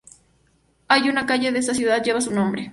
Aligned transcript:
Hoy, 0.89 1.09
una 1.11 1.27
calle 1.27 1.51
de 1.51 1.59
esa 1.59 1.75
ciudad 1.75 2.01
lleva 2.03 2.21
su 2.21 2.31
nombre. 2.31 2.69